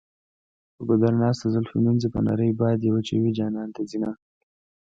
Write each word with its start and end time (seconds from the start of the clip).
په 0.75 0.81
ګودر 0.87 1.13
ناسته 1.21 1.47
زلفې 1.53 1.77
مینځي 1.85 2.09
په 2.13 2.19
نري 2.27 2.49
باد 2.59 2.79
یې 2.85 2.91
وچوي 2.93 3.31
جانان 3.39 3.69
ته 3.75 3.81
ځینه. 3.89 4.11